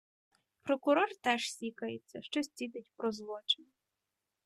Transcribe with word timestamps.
Прокурор 0.63 1.07
теж 1.21 1.51
сікається, 1.51 2.21
щось 2.21 2.49
цідить 2.53 2.91
про 2.97 3.11
злочин. 3.11 3.65